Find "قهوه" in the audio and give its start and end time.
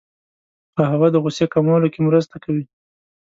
0.77-1.07